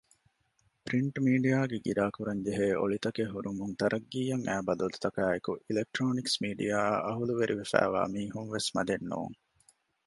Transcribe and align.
ޕްރިންޓް 0.85 1.19
މީޑިއާގެ 1.25 1.77
ގިރާކުރަންޖެހޭ 1.85 2.67
އޮޅިތަކެއް 2.81 3.33
ހުރުމުން 3.33 3.73
ތަރައްޤީއަށް 3.81 4.45
އައި 4.47 4.63
ބަދަލުތަކާއެކީ 4.67 5.51
އިލެކްޓްރޯނިކްސް 5.65 6.37
މީޑިއާއަށް 6.45 7.03
އަހުލުވެރިވެފައިވާ 7.07 7.99
މީހުންވެސް 8.13 8.69
މަދެއްނޫން 8.75 9.35